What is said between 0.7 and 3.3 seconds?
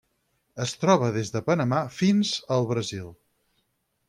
troba des de Panamà fins al Brasil.